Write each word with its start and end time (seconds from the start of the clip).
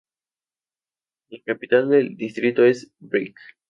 La 1.29 1.37
capital 1.45 1.87
del 1.89 2.17
distrito 2.17 2.65
es 2.65 2.91
Brake. 3.01 3.35